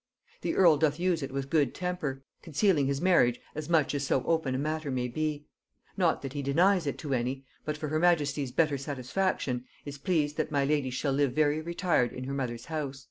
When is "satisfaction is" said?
8.79-9.99